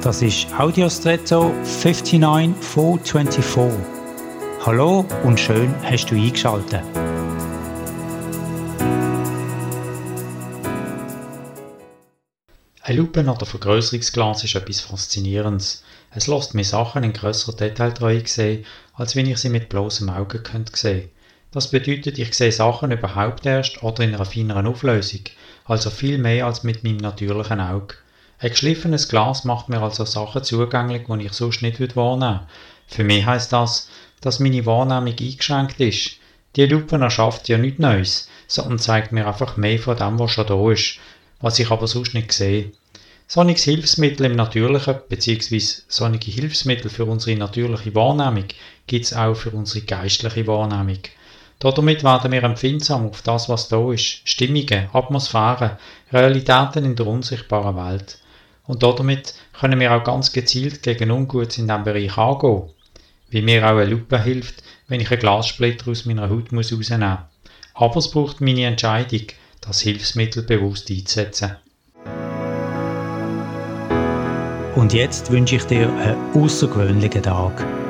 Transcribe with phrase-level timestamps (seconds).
[0.00, 3.84] Das ist Audiostretto 59424.
[4.64, 6.84] Hallo und schön hast du eingeschaltet.
[12.82, 15.82] Ein Lupen- oder Vergrößerungsglas ist etwas Faszinierendes.
[16.14, 20.38] Es lässt mir Sachen in grösserer Detailtreue sehen, als wenn ich sie mit bloßem Auge
[20.38, 21.10] könnte sehen.
[21.50, 25.22] Das bedeutet, ich sehe Sachen überhaupt erst oder in einer feineren Auflösung,
[25.64, 27.96] also viel mehr als mit meinem natürlichen Auge.
[28.40, 32.46] Ein geschliffenes Glas macht mir also Sachen zugänglich, die ich sonst nicht wahrnehmen würde.
[32.86, 36.12] Für mich heisst das, dass meine Wahrnehmung eingeschränkt ist.
[36.54, 40.46] Die Lupe erschafft ja nichts Neues, sondern zeigt mir einfach mehr von dem, was schon
[40.46, 41.00] da ist,
[41.40, 42.70] was ich aber sonst nicht sehe.
[43.26, 45.60] Solche Hilfsmittel im Natürlichen bzw.
[45.88, 48.46] solche Hilfsmittel für unsere natürliche Wahrnehmung
[48.86, 51.00] gibt es auch für unsere geistliche Wahrnehmung.
[51.58, 55.72] Damit werden wir empfindsam auf das, was da ist, Stimmungen, Atmosphären,
[56.12, 58.18] Realitäten in der unsichtbaren Welt.
[58.68, 62.68] Und damit können wir auch ganz gezielt gegen Ungutes in diesem Bereich angehen.
[63.30, 67.08] Wie mir auch eine Lupe hilft, wenn ich einen Glassplitter aus meiner Haut muss rausnehmen
[67.08, 67.52] muss.
[67.74, 69.22] Aber es braucht meine Entscheidung,
[69.62, 71.56] das Hilfsmittel bewusst einzusetzen.
[74.76, 77.87] Und jetzt wünsche ich dir einen außergewöhnlichen Tag.